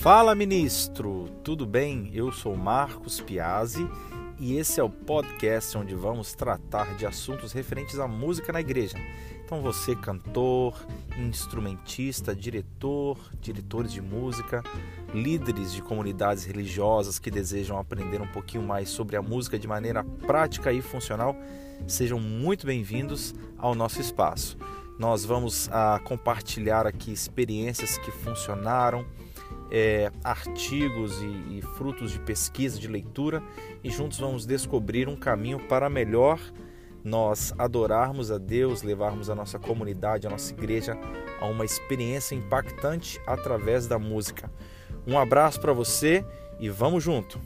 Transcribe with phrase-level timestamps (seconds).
[0.00, 2.08] Fala ministro, tudo bem?
[2.14, 3.84] Eu sou Marcos Piazzi
[4.38, 8.96] e esse é o podcast onde vamos tratar de assuntos referentes à música na igreja.
[9.44, 10.86] Então você cantor,
[11.18, 14.62] instrumentista, diretor, diretores de música,
[15.12, 20.04] líderes de comunidades religiosas que desejam aprender um pouquinho mais sobre a música de maneira
[20.04, 21.34] prática e funcional,
[21.88, 24.56] sejam muito bem-vindos ao nosso espaço.
[24.96, 29.04] Nós vamos a, ah, compartilhar aqui experiências que funcionaram,
[29.70, 33.42] é, artigos e, e frutos de pesquisa, de leitura,
[33.82, 36.40] e juntos vamos descobrir um caminho para melhor
[37.04, 40.98] nós adorarmos a Deus, levarmos a nossa comunidade, a nossa igreja
[41.40, 44.50] a uma experiência impactante através da música.
[45.06, 46.24] Um abraço para você
[46.58, 47.40] e vamos junto!